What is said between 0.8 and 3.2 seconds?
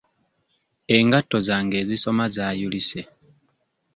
Engatto zange ezisoma zaayulise.